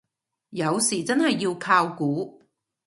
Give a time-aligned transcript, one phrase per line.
[0.49, 2.41] 有時真係要靠估